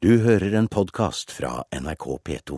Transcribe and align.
Du 0.00 0.14
hører 0.24 0.54
en 0.56 0.64
podkast 0.64 1.28
fra 1.36 1.58
NRK 1.76 2.04
P2. 2.24 2.56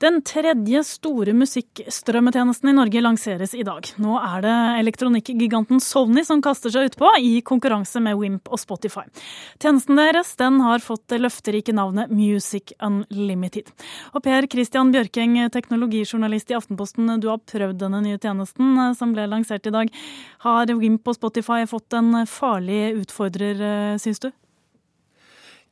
Den 0.00 0.22
tredje 0.24 0.80
store 0.88 1.34
musikkstrømmetjenesten 1.36 2.70
i 2.70 2.72
Norge 2.78 3.02
lanseres 3.04 3.52
i 3.52 3.66
dag. 3.66 3.90
Nå 4.00 4.14
er 4.16 4.46
det 4.46 4.54
elektronikkgiganten 4.78 5.82
Sony 5.84 6.24
som 6.24 6.40
kaster 6.40 6.72
seg 6.72 6.88
utpå, 6.88 7.10
i 7.20 7.42
konkurranse 7.44 8.00
med 8.00 8.16
Wimp 8.16 8.48
og 8.48 8.62
Spotify. 8.62 9.04
Tjenesten 9.60 10.00
deres 10.00 10.32
den 10.40 10.62
har 10.64 10.80
fått 10.80 11.04
det 11.12 11.20
løfterike 11.26 11.76
navnet 11.76 12.08
Music 12.08 12.72
Unlimited. 12.80 13.68
Og 14.16 14.24
Per 14.24 14.48
Christian 14.48 14.88
Bjørkeng, 14.96 15.36
teknologijournalist 15.52 16.56
i 16.56 16.60
Aftenposten, 16.62 17.18
du 17.20 17.28
har 17.34 17.44
prøvd 17.44 17.84
denne 17.84 18.00
nye 18.08 18.16
tjenesten 18.16 18.78
eh, 18.78 18.96
som 18.96 19.12
ble 19.12 19.28
lansert 19.28 19.68
i 19.68 19.76
dag. 19.76 19.92
Har 20.48 20.72
Wimp 20.72 21.04
og 21.04 21.20
Spotify 21.20 21.66
fått 21.68 22.00
en 22.00 22.24
farlig 22.24 22.94
utfordrer, 23.02 23.66
eh, 23.74 23.96
syns 24.00 24.24
du? 24.24 24.32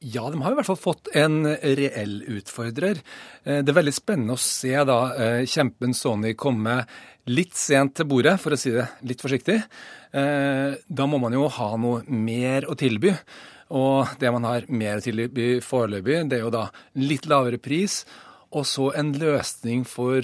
Ja, 0.05 0.27
de 0.29 0.43
har 0.43 0.53
i 0.53 0.57
hvert 0.59 0.69
fall 0.69 0.77
fått 0.77 1.09
en 1.17 1.47
reell 1.49 2.19
utfordrer. 2.37 2.99
Eh, 3.45 3.63
det 3.65 3.73
er 3.73 3.79
veldig 3.79 3.95
spennende 3.97 4.37
å 4.37 4.41
se 4.41 4.75
da 4.85 4.99
eh, 5.15 5.47
kjempen 5.49 5.97
Sony 5.97 6.35
komme 6.37 6.83
litt 7.33 7.57
sent 7.57 7.97
til 7.97 8.09
bordet, 8.11 8.37
for 8.43 8.53
å 8.53 8.59
si 8.61 8.75
det 8.75 8.85
litt 9.09 9.25
forsiktig. 9.25 9.57
Eh, 10.13 10.77
da 10.77 11.09
må 11.09 11.21
man 11.23 11.35
jo 11.35 11.49
ha 11.49 11.71
noe 11.81 12.05
mer 12.13 12.69
å 12.69 12.77
tilby. 12.77 13.15
Og 13.77 14.13
det 14.21 14.31
man 14.35 14.45
har 14.47 14.69
mer 14.69 15.01
å 15.01 15.07
tilby 15.07 15.49
foreløpig, 15.65 16.27
det 16.29 16.39
er 16.39 16.45
jo 16.45 16.53
da 16.55 16.69
litt 17.01 17.25
lavere 17.27 17.59
pris, 17.59 18.05
og 18.55 18.69
så 18.69 18.93
en 19.01 19.11
løsning 19.17 19.83
for 19.89 20.23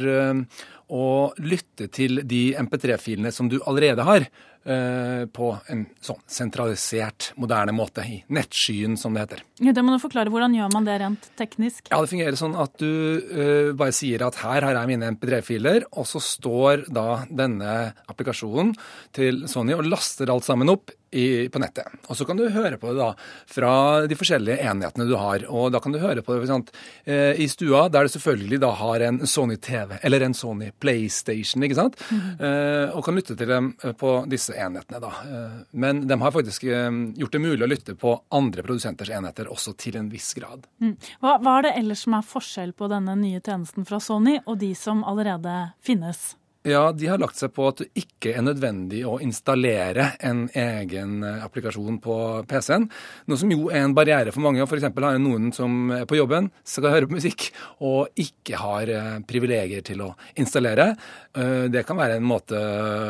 å 0.92 1.06
lytte 1.42 1.88
til 1.90 2.20
de 2.28 2.52
MP3-filene 2.60 3.32
som 3.34 3.48
du 3.50 3.58
allerede 3.66 4.06
har. 4.06 4.28
Eh, 4.62 5.24
på 5.34 5.48
en 5.74 5.80
sånn 6.06 6.20
sentralisert, 6.30 7.32
moderne 7.34 7.72
måte, 7.74 8.04
i 8.06 8.20
nettskyen, 8.30 8.94
som 9.00 9.16
det 9.16 9.24
heter. 9.24 9.40
Ja, 9.58 9.72
det 9.74 9.82
må 9.82 9.96
du 9.96 9.98
forklare. 9.98 10.30
Hvordan 10.30 10.54
gjør 10.54 10.70
man 10.70 10.86
det 10.86 11.00
rent 11.02 11.26
teknisk? 11.38 11.88
Ja, 11.90 11.98
Det 11.98 12.12
fungerer 12.12 12.38
sånn 12.38 12.54
at 12.54 12.76
du 12.78 12.86
uh, 12.86 13.72
bare 13.74 13.94
sier 13.96 14.22
at 14.22 14.38
her 14.38 14.62
har 14.62 14.78
jeg 14.78 14.90
mine 14.92 15.10
MP3-filer, 15.16 15.88
og 15.98 16.06
så 16.06 16.22
står 16.22 16.86
da 16.94 17.24
denne 17.26 17.72
applikasjonen 18.06 18.70
til 19.10 19.48
Sony 19.50 19.74
og 19.74 19.88
laster 19.88 20.30
alt 20.30 20.46
sammen 20.46 20.70
opp 20.70 20.94
i, 21.12 21.48
på 21.52 21.60
nettet. 21.62 21.88
Og 22.08 22.16
så 22.16 22.26
kan 22.28 22.38
du 22.38 22.46
høre 22.52 22.78
på 22.80 22.92
det 22.92 23.00
da 23.00 23.10
fra 23.48 23.72
de 24.08 24.18
forskjellige 24.18 24.58
enhetene 24.64 25.06
du 25.08 25.14
har. 25.20 25.44
Og 25.52 25.70
da 25.74 25.80
kan 25.82 25.94
du 25.94 26.00
høre 26.02 26.24
på 26.24 26.36
det 26.36 26.48
sant, 26.50 26.72
eh, 27.04 27.38
i 27.40 27.48
stua, 27.50 27.86
der 27.92 28.08
du 28.08 28.14
selvfølgelig 28.14 28.60
da 28.62 28.72
har 28.80 29.04
en 29.08 29.22
Sony 29.28 29.56
TV 29.56 29.96
eller 30.02 30.26
en 30.26 30.34
Sony 30.34 30.70
PlayStation, 30.80 31.62
ikke 31.62 31.78
sant? 31.78 32.00
Mm. 32.10 32.26
Eh, 32.40 32.96
og 32.96 33.04
kan 33.06 33.18
lytte 33.18 33.36
til 33.38 33.48
dem 33.48 33.72
eh, 33.82 33.94
på 33.98 34.14
disse 34.30 34.56
enhetene, 34.56 35.00
da. 35.02 35.12
Eh, 35.22 35.56
men 35.84 36.04
de 36.08 36.20
har 36.20 36.34
faktisk 36.34 36.64
gjort 36.64 37.32
det 37.32 37.42
mulig 37.42 37.64
å 37.64 37.70
lytte 37.70 37.96
på 37.98 38.14
andre 38.34 38.64
produsenters 38.64 39.10
enheter 39.12 39.50
også 39.52 39.76
til 39.78 39.98
en 40.00 40.10
viss 40.12 40.32
grad. 40.38 40.66
Mm. 40.82 40.94
Hva, 41.22 41.38
hva 41.42 41.58
er 41.58 41.68
det 41.68 41.74
ellers 41.80 42.04
som 42.06 42.16
er 42.18 42.28
forskjell 42.28 42.74
på 42.76 42.90
denne 42.92 43.16
nye 43.18 43.40
tjenesten 43.40 43.88
fra 43.88 44.00
Sony 44.02 44.38
og 44.44 44.58
de 44.62 44.72
som 44.78 45.04
allerede 45.08 45.56
finnes? 45.84 46.32
Ja, 46.62 46.92
de 46.94 47.08
har 47.10 47.18
lagt 47.18 47.40
seg 47.40 47.50
på 47.56 47.64
at 47.66 47.80
det 47.80 47.88
ikke 47.98 48.36
er 48.36 48.44
nødvendig 48.46 49.00
å 49.08 49.16
installere 49.24 50.12
en 50.22 50.44
egen 50.54 51.24
eh, 51.26 51.40
applikasjon 51.42 51.96
på 52.02 52.18
PC-en. 52.46 52.84
Noe 53.26 53.40
som 53.40 53.50
jo 53.50 53.66
er 53.72 53.82
en 53.82 53.96
barriere 53.96 54.30
for 54.30 54.44
mange. 54.44 54.62
F.eks. 54.62 54.86
har 54.86 55.16
jeg 55.16 55.24
noen 55.24 55.50
som 55.56 55.90
er 55.96 56.06
på 56.06 56.20
jobben, 56.20 56.52
skal 56.62 56.94
høre 56.94 57.08
på 57.10 57.18
musikk, 57.18 57.48
og 57.82 58.14
ikke 58.14 58.60
har 58.62 58.92
eh, 58.94 59.16
privilegier 59.26 59.82
til 59.88 60.04
å 60.06 60.12
installere. 60.38 60.92
Eh, 61.34 61.66
det 61.72 61.82
kan 61.88 61.98
være 61.98 62.20
en 62.20 62.30
måte 62.30 62.62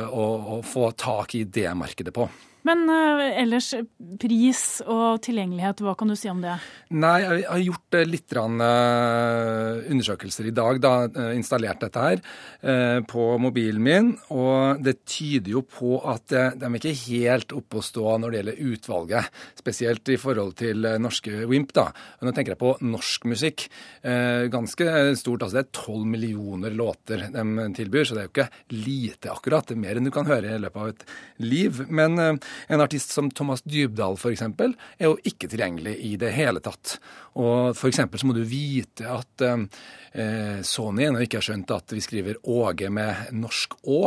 å, 0.08 0.24
å 0.56 0.62
få 0.64 0.88
tak 0.96 1.36
i 1.36 1.44
det 1.44 1.68
markedet 1.76 2.16
på. 2.16 2.30
Men 2.66 2.84
uh, 2.86 3.22
ellers 3.42 3.72
pris 4.22 4.62
og 4.86 5.22
tilgjengelighet, 5.26 5.82
hva 5.82 5.96
kan 5.98 6.12
du 6.12 6.14
si 6.18 6.30
om 6.30 6.42
det? 6.44 6.54
Nei, 6.94 7.16
jeg 7.24 7.46
har 7.48 7.62
gjort 7.64 7.96
uh, 7.98 8.02
litt 8.06 8.36
uh, 8.38 9.80
undersøkelser 9.90 10.50
i 10.50 10.54
dag, 10.54 10.78
da 10.82 10.92
installert 11.32 11.82
dette 11.82 12.02
her 12.02 12.22
på 13.08 13.24
mobilen 13.42 13.82
min. 13.82 14.10
Og 14.34 14.82
det 14.84 15.00
tyder 15.08 15.50
jo 15.56 15.62
på 15.66 15.96
at 16.08 16.30
de 16.30 16.68
er 16.68 16.76
ikke 16.78 16.94
helt 17.08 17.54
oppe 17.56 17.80
å 17.80 17.84
stå 17.84 18.16
når 18.20 18.32
det 18.32 18.38
gjelder 18.38 18.60
utvalget. 18.72 19.40
Spesielt 19.58 20.12
i 20.12 20.18
forhold 20.20 20.54
til 20.60 20.86
norske 21.02 21.42
Wimp, 21.50 21.72
da. 21.76 21.88
Nå 22.22 22.32
tenker 22.34 22.54
jeg 22.54 22.60
på 22.62 22.74
norsk 22.86 23.26
musikk. 23.30 23.66
Ganske 24.02 24.88
stort. 25.18 25.44
altså 25.44 25.58
Det 25.58 25.64
er 25.64 25.72
tolv 25.80 26.06
millioner 26.12 26.74
låter 26.76 27.26
de 27.32 27.68
tilbyr, 27.78 28.06
så 28.06 28.16
det 28.16 28.22
er 28.22 28.28
jo 28.28 28.34
ikke 28.34 28.48
lite 28.76 29.32
akkurat. 29.34 29.68
Det 29.68 29.76
er 29.76 29.84
mer 29.84 29.98
enn 29.98 30.08
du 30.08 30.14
kan 30.14 30.28
høre 30.30 30.54
i 30.56 30.62
løpet 30.62 30.82
av 30.84 30.92
et 30.92 31.06
liv. 31.42 31.82
Men 31.90 32.38
en 32.68 32.84
artist 32.84 33.14
som 33.14 33.30
Thomas 33.30 33.64
Dybdahl 33.64 34.18
f.eks. 34.18 34.44
er 34.44 35.08
jo 35.08 35.16
ikke 35.28 35.50
tilgjengelig 35.52 35.96
i 36.08 36.14
det 36.20 36.32
hele 36.36 36.62
tatt. 36.64 36.96
Og 37.40 37.72
f.eks. 37.76 38.02
så 38.02 38.28
må 38.28 38.36
du 38.36 38.44
vite 38.46 39.08
at 39.08 39.46
eh, 39.46 40.62
Sony 40.66 41.08
ennå 41.08 41.24
ikke 41.24 41.40
har 41.40 41.50
skjønt 41.50 41.76
at 41.76 41.94
vi 41.96 42.02
skriver 42.04 42.40
Åge 42.52 42.90
med 42.92 43.30
norsk 43.36 43.78
Å. 43.82 44.02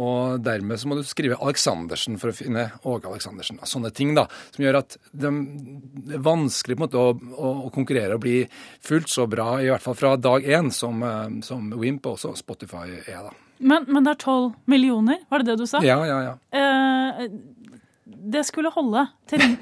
Og 0.00 0.40
dermed 0.40 0.80
så 0.80 0.88
må 0.88 0.96
du 0.96 1.02
skrive 1.04 1.36
Aleksandersen 1.36 2.16
for 2.20 2.32
å 2.32 2.36
finne 2.36 2.64
Åge 2.88 3.10
Aleksandersen. 3.10 3.60
Sånne 3.68 3.92
ting 3.92 4.14
da, 4.16 4.24
som 4.54 4.64
gjør 4.64 4.80
at 4.80 4.96
det 5.12 5.28
er 5.28 6.24
vanskelig 6.24 6.78
på 6.78 6.80
en 6.80 6.86
måte 6.86 7.00
å, 7.02 7.12
å, 7.12 7.52
å, 7.66 7.72
konkurrere 7.74 8.16
og 8.16 8.24
bli 8.24 8.38
fullt 8.84 9.12
så 9.12 9.28
bra, 9.30 9.58
i 9.60 9.68
hvert 9.68 9.84
fall 9.84 9.98
fra 9.98 10.14
dag 10.16 10.48
én, 10.48 10.72
som, 10.72 11.02
eh, 11.04 11.40
som 11.44 11.68
Wimp 11.76 12.08
og 12.08 12.16
også 12.16 12.32
Spotify 12.40 12.86
er. 13.04 13.28
da. 13.28 13.34
Men, 13.62 13.84
men 13.92 14.06
det 14.06 14.16
er 14.16 14.22
tolv 14.24 14.54
millioner, 14.70 15.20
var 15.30 15.42
det 15.42 15.52
det 15.52 15.60
du 15.60 15.68
sa? 15.70 15.82
Ja, 15.86 16.00
ja, 16.08 16.22
ja. 16.24 16.32
Eh, 16.56 17.26
det 18.22 18.44
skulle 18.46 18.70
holde. 18.70 19.06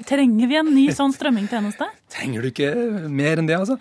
Trenger 0.07 0.47
vi 0.47 0.57
en 0.59 0.73
ny 0.75 0.87
sånn 0.95 1.13
strømmingtjeneste? 1.15 1.87
Trenger 2.13 2.43
du 2.43 2.51
ikke 2.51 2.71
mer 3.09 3.41
enn 3.41 3.49
det, 3.49 3.57
altså? 3.57 3.77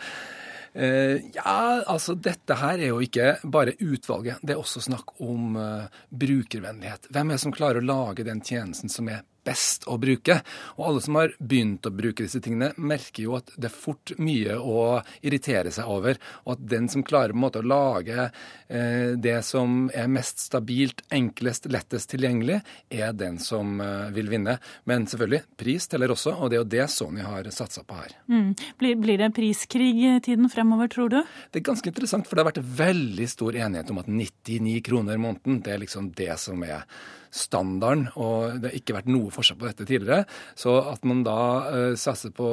Uh, 0.71 1.19
ja, 1.35 1.83
altså 1.91 2.15
dette 2.15 2.55
her 2.61 2.79
er 2.79 2.93
jo 2.93 3.01
ikke 3.03 3.35
bare 3.43 3.75
utvalget. 3.83 4.39
Det 4.43 4.55
er 4.55 4.61
også 4.63 4.85
snakk 4.87 5.17
om 5.21 5.57
uh, 5.59 5.89
brukervennlighet. 6.15 7.11
Hvem 7.11 7.33
er 7.33 7.39
det 7.39 7.43
som 7.43 7.55
klarer 7.55 7.83
å 7.83 7.89
lage 7.89 8.27
den 8.27 8.43
tjenesten 8.47 8.93
som 8.93 9.11
er 9.11 9.25
best 9.47 9.87
å 9.91 9.99
bruke. 10.01 10.41
Og 10.79 10.87
alle 10.89 11.05
som 11.05 11.19
har 11.21 11.35
begynt 11.39 11.87
å 11.87 11.95
bruke 11.95 12.25
disse 12.25 12.41
tingene, 12.43 12.73
merker 12.77 13.27
jo 13.27 13.37
at 13.39 13.53
det 13.57 13.71
er 13.71 13.77
fort 13.77 14.15
mye 14.21 14.57
å 14.59 15.01
irritere 15.23 15.73
seg 15.75 15.91
over. 15.91 16.21
Og 16.47 16.57
at 16.57 16.67
den 16.73 16.89
som 16.93 17.05
klarer 17.07 17.35
på 17.35 17.41
en 17.41 17.45
måte 17.45 17.63
å 17.63 17.67
lage 17.67 18.27
eh, 18.27 19.17
det 19.17 19.39
som 19.47 19.89
er 19.95 20.11
mest 20.13 20.43
stabilt, 20.47 21.05
enklest, 21.15 21.69
lettest 21.71 22.11
tilgjengelig, 22.13 22.61
er 22.91 23.15
den 23.17 23.39
som 23.43 23.81
eh, 23.85 24.11
vil 24.17 24.31
vinne. 24.33 24.59
Men 24.91 25.07
selvfølgelig, 25.11 25.45
pris 25.61 25.89
teller 25.91 26.15
også, 26.15 26.35
og 26.37 26.51
det 26.51 26.59
er 26.59 26.65
jo 26.65 26.71
det 26.77 26.89
Sony 26.93 27.25
har 27.27 27.49
satsa 27.55 27.85
på 27.87 27.99
her. 27.99 28.17
Mm. 28.31 28.53
Blir, 28.81 28.99
blir 29.01 29.21
det 29.21 29.31
priskrig 29.37 29.93
i 30.05 30.17
tiden 30.25 30.51
fremover, 30.53 30.91
tror 30.93 31.13
du? 31.13 31.21
Det 31.51 31.61
er 31.61 31.69
ganske 31.71 31.91
interessant, 31.93 32.29
for 32.29 32.37
det 32.37 32.45
har 32.45 32.53
vært 32.53 32.77
veldig 32.81 33.29
stor 33.31 33.57
enighet 33.57 33.91
om 33.93 34.03
at 34.03 34.11
99 34.11 34.81
kroner 34.87 35.21
måneden, 35.21 35.61
det 35.65 35.75
er 35.75 35.83
liksom 35.85 36.13
det 36.17 36.35
som 36.41 36.63
er 36.67 36.87
standarden, 37.31 38.09
og 38.19 38.59
det 38.61 38.73
har 38.73 38.81
ikke 38.81 38.97
vært 38.99 39.11
noe 39.11 39.31
forskjell 39.35 39.61
på 39.61 39.69
dette 39.69 39.87
tidligere. 39.87 40.27
Så 40.59 40.75
at 40.91 41.07
man 41.09 41.23
da 41.27 41.39
uh, 41.71 41.95
satser 41.99 42.35
på 42.35 42.49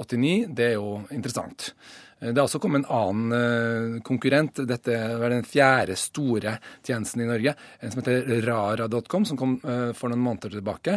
89, 0.00 0.32
eh, 0.32 0.48
det 0.56 0.70
er 0.72 0.74
jo 0.78 0.96
interessant. 1.14 1.72
Eh, 2.20 2.30
det 2.30 2.40
har 2.40 2.46
også 2.46 2.60
kommet 2.62 2.84
en 2.84 2.96
annen 2.96 4.00
konkurrent. 4.06 4.62
Dette 4.68 4.96
var 5.20 5.32
den 5.34 5.44
fjerde 5.48 5.96
store 6.00 6.56
tjenesten 6.86 7.24
i 7.24 7.28
Norge, 7.28 7.54
en 7.80 7.92
som 7.92 8.00
heter 8.00 8.40
rara.com, 8.46 9.28
som 9.28 9.40
kom 9.40 9.56
for 9.60 10.10
noen 10.10 10.24
måneder 10.24 10.56
tilbake, 10.56 10.96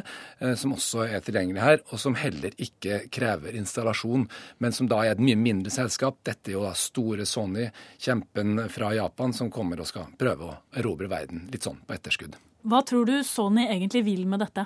som 0.60 0.76
også 0.76 1.04
er 1.08 1.24
tilgjengelig 1.26 1.64
her, 1.64 1.80
og 1.92 2.02
som 2.02 2.18
heller 2.20 2.56
ikke 2.64 3.04
krever 3.14 3.58
installasjon, 3.60 4.28
men 4.64 4.76
som 4.76 4.90
da 4.90 5.04
er 5.04 5.16
et 5.16 5.24
mye 5.24 5.40
mindre 5.40 5.74
selskap. 5.74 6.22
Dette 6.28 6.54
er 6.54 6.60
jo 6.60 6.66
da 6.68 6.74
store 6.78 7.28
Sony, 7.28 7.68
kjempen 8.00 8.68
fra 8.72 8.94
Japan, 8.96 9.36
som 9.36 9.52
kommer 9.54 9.84
og 9.84 9.90
skal 9.90 10.12
prøve 10.20 10.52
å 10.52 10.60
erobre 10.80 11.12
verden 11.12 11.50
litt 11.52 11.68
sånn 11.68 11.82
på 11.84 11.98
etterskudd. 11.98 12.38
Hva 12.68 12.82
tror 12.84 13.06
du 13.08 13.22
Sony 13.24 13.64
egentlig 13.64 14.02
vil 14.04 14.26
med 14.28 14.42
dette? 14.44 14.66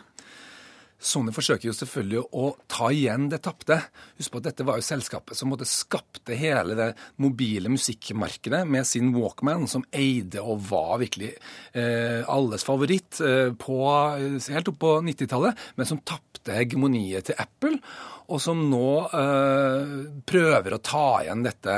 Sony 1.02 1.34
forsøker 1.34 1.70
jo 1.70 1.74
selvfølgelig 1.74 2.22
å 2.38 2.52
ta 2.70 2.92
igjen 2.94 3.26
det 3.32 3.42
tapte. 3.46 3.80
Husk 4.20 4.34
på 4.34 4.42
at 4.42 4.50
dette 4.52 4.66
var 4.68 4.78
jo 4.78 4.86
selskapet 4.86 5.38
som 5.38 5.50
måtte 5.50 5.66
skapte 5.70 6.38
hele 6.38 6.78
det 6.78 6.90
mobile 7.22 7.72
musikkmarkedet 7.74 8.62
med 8.70 8.86
sin 8.88 9.10
Walkman, 9.16 9.66
som 9.72 9.86
eide 9.90 10.44
og 10.46 10.62
var 10.70 11.02
virkelig 11.02 11.34
eh, 11.74 12.22
alles 12.30 12.66
favoritt 12.68 13.22
eh, 13.26 13.50
på, 13.58 13.82
helt 14.54 14.72
opp 14.72 14.82
på 14.82 14.96
90-tallet, 15.10 15.68
men 15.80 15.90
som 15.90 16.04
tapte 16.06 16.54
hegemoniet 16.54 17.32
til 17.32 17.42
Apple 17.42 17.80
og 18.32 18.40
som 18.40 18.62
nå 18.72 19.10
eh, 19.12 19.92
prøver 20.28 20.74
å 20.76 20.84
ta 20.84 21.22
igjen 21.24 21.44
dette 21.44 21.74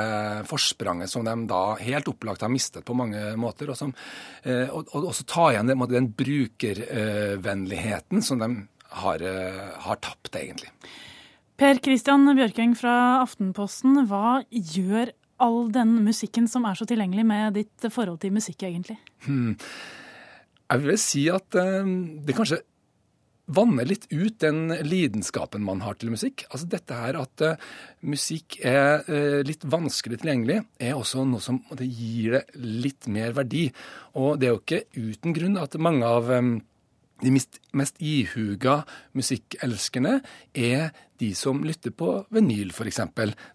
forspranget 0.49 1.09
som 1.09 1.25
de 1.25 1.47
da 1.49 1.75
helt 1.81 2.07
opplagt 2.11 2.41
har 2.45 2.51
mistet 2.53 2.85
på 2.85 2.93
mange 2.97 3.35
måter. 3.39 3.69
Og, 3.73 3.77
som, 3.79 3.93
øh, 4.45 4.67
og, 4.69 4.87
og 4.93 5.05
også 5.09 5.23
ta 5.29 5.51
igjen 5.51 5.67
den, 5.71 5.79
den 5.89 6.13
brukervennligheten 6.19 8.21
som 8.25 8.37
de 8.43 8.49
har, 9.01 9.21
øh, 9.21 9.61
har 9.85 9.99
tapt, 10.01 10.35
egentlig. 10.35 10.71
Per 11.57 11.79
Christian 11.83 12.25
Bjørkeng 12.35 12.73
fra 12.77 13.21
Aftenposten, 13.21 14.05
hva 14.09 14.41
gjør 14.49 15.13
all 15.43 15.71
den 15.73 15.99
musikken 16.05 16.47
som 16.49 16.65
er 16.65 16.77
så 16.77 16.87
tilgjengelig 16.89 17.25
med 17.29 17.57
ditt 17.59 17.87
forhold 17.93 18.19
til 18.23 18.33
musikk, 18.33 18.63
egentlig? 18.65 18.97
Hmm. 19.25 19.55
Jeg 20.71 20.81
vil 20.81 20.97
si 21.01 21.27
at 21.29 21.53
det 21.53 22.33
kanskje 22.33 22.63
vanner 23.53 23.85
litt 23.85 24.07
ut 24.09 24.37
den 24.39 24.71
lidenskapen 24.87 25.61
man 25.67 25.83
har 25.83 25.97
til 25.99 26.13
musikk. 26.13 26.45
Altså 26.49 26.69
dette 26.71 26.95
her 26.95 27.19
at 27.19 27.43
uh, 27.43 27.65
musikk 28.07 28.55
er 28.65 29.03
litt 29.45 29.67
vanskelig 29.67 30.21
tilgjengelig, 30.21 30.61
er 30.79 30.95
også 30.95 31.25
noe 31.27 31.43
som 31.43 31.59
gir 31.77 32.39
det 32.39 32.43
litt 32.63 33.09
mer 33.11 33.35
verdi. 33.35 33.67
Og 34.15 34.39
det 34.39 34.47
er 34.47 34.55
jo 34.55 34.61
ikke 34.63 34.85
uten 34.95 35.35
grunn 35.35 35.59
at 35.61 35.77
mange 35.77 36.07
av 36.07 36.31
de 37.23 37.31
mest, 37.33 37.59
mest 37.75 37.99
ihuga 38.03 38.81
musikkelskende 39.17 40.19
er 40.53 40.93
de 41.21 41.31
som 41.37 41.61
lytter 41.63 41.93
på 41.95 42.15
vinyl, 42.33 42.73
f.eks. 42.73 43.01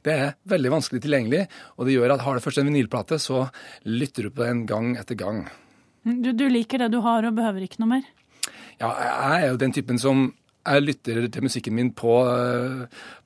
Det 0.04 0.14
er 0.14 0.36
veldig 0.48 0.72
vanskelig 0.78 1.02
tilgjengelig, 1.04 1.44
og 1.76 1.88
det 1.88 1.96
gjør 1.98 2.16
at 2.16 2.24
har 2.24 2.38
du 2.38 2.44
først 2.44 2.62
en 2.62 2.70
vinylplate, 2.70 3.20
så 3.20 3.46
lytter 3.84 4.28
du 4.28 4.34
på 4.34 4.46
den 4.46 4.64
gang 4.68 4.94
etter 5.00 5.18
gang. 5.18 5.44
Du, 6.04 6.32
du 6.32 6.46
liker 6.48 6.84
det 6.84 6.92
du 6.94 7.02
har 7.04 7.26
og 7.28 7.36
behøver 7.36 7.66
ikke 7.66 7.82
noe 7.82 7.98
mer? 7.98 8.08
Ja, 8.78 8.92
jeg 8.94 9.42
er 9.42 9.48
jo 9.50 9.60
den 9.60 9.74
typen 9.74 9.98
som 10.00 10.28
jeg 10.66 10.84
lytter 10.84 11.20
til 11.32 11.44
musikken 11.46 11.76
min 11.76 11.90
på, 11.96 12.14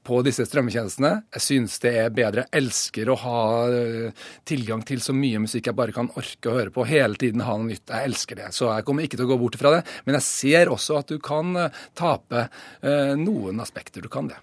på 0.07 0.19
disse 0.27 0.45
strømmetjenestene. 0.47 1.13
Jeg 1.37 1.45
syns 1.45 1.79
det 1.83 1.93
er 2.01 2.15
bedre. 2.15 2.45
Jeg 2.47 2.63
elsker 2.63 3.11
å 3.13 3.19
ha 3.23 3.43
eh, 3.71 4.29
tilgang 4.49 4.83
til 4.87 5.03
så 5.05 5.15
mye 5.17 5.43
musikk 5.45 5.71
jeg 5.71 5.79
bare 5.79 5.95
kan 5.95 6.11
orke 6.19 6.51
å 6.51 6.57
høre 6.59 6.75
på. 6.75 6.87
Hele 6.91 7.19
tiden 7.21 7.45
ha 7.47 7.57
noe 7.59 7.71
nytt. 7.71 7.87
Jeg 7.87 8.11
elsker 8.11 8.41
det. 8.43 8.51
Så 8.57 8.71
jeg 8.71 8.87
kommer 8.89 9.07
ikke 9.07 9.21
til 9.21 9.29
å 9.29 9.33
gå 9.33 9.41
bort 9.45 9.59
fra 9.61 9.77
det. 9.77 9.83
Men 10.07 10.19
jeg 10.19 10.29
ser 10.29 10.73
også 10.73 10.99
at 11.03 11.13
du 11.13 11.21
kan 11.23 11.55
eh, 11.69 11.83
tape 11.99 12.47
eh, 12.47 13.15
noen 13.19 13.63
aspekter. 13.63 14.03
Du 14.03 14.11
kan 14.13 14.31
det. 14.31 14.41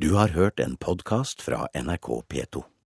Du 0.00 0.14
har 0.16 0.32
hørt 0.36 0.62
en 0.62 0.78
podkast 0.80 1.42
fra 1.44 1.66
NRK 1.76 2.12
P2. 2.30 2.70